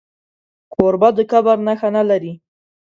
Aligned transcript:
کوربه 0.73 1.09
د 1.17 1.19
کبر 1.31 1.57
نښه 1.67 1.89
نه 1.95 2.03
لري. 2.09 2.33